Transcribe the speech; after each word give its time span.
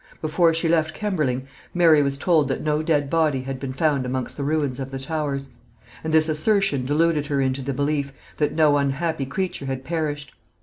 Before 0.19 0.51
she 0.51 0.67
left 0.67 0.95
Kemberling, 0.95 1.43
Mary 1.75 2.01
was 2.01 2.17
told 2.17 2.47
that 2.47 2.63
no 2.63 2.81
dead 2.81 3.07
body 3.07 3.41
had 3.41 3.59
been 3.59 3.71
found 3.71 4.03
amongst 4.03 4.35
the 4.35 4.43
ruins 4.43 4.79
of 4.79 4.89
the 4.89 4.97
Towers; 4.97 5.49
and 6.03 6.11
this 6.11 6.27
assertion 6.27 6.87
deluded 6.87 7.27
her 7.27 7.39
into 7.39 7.61
the 7.61 7.71
belief 7.71 8.11
that 8.37 8.53
no 8.55 8.77
unhappy 8.77 9.27
creature 9.27 9.67
had 9.67 9.85
perished. 9.85 10.33